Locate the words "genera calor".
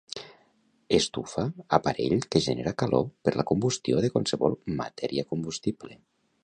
2.47-3.07